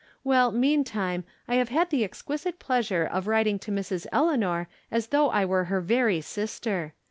[0.23, 2.03] Well, meantime, I have had the.
[2.03, 4.07] exquisite pleasure of writing to Mrs.
[4.11, 6.93] Eleanor as though I were her very sister.